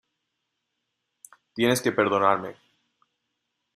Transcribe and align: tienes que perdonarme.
tienes 1.53 1.79
que 1.79 1.91
perdonarme. 1.91 2.55